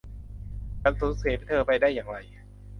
[0.81, 2.17] ฉันสูญเสียเธอไปได้อย่างไร